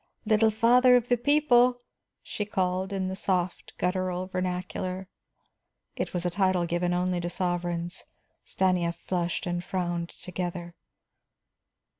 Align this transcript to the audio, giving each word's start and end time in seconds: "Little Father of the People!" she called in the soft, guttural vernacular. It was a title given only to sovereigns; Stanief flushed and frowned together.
"Little 0.25 0.49
Father 0.49 0.95
of 0.95 1.09
the 1.09 1.15
People!" 1.15 1.79
she 2.23 2.43
called 2.43 2.91
in 2.91 3.07
the 3.07 3.15
soft, 3.15 3.73
guttural 3.77 4.25
vernacular. 4.25 5.07
It 5.95 6.11
was 6.11 6.25
a 6.25 6.31
title 6.31 6.65
given 6.65 6.91
only 6.91 7.19
to 7.19 7.29
sovereigns; 7.29 8.05
Stanief 8.43 8.95
flushed 8.95 9.45
and 9.45 9.63
frowned 9.63 10.09
together. 10.09 10.73